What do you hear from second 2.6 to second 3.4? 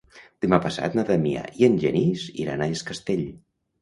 a Es Castell.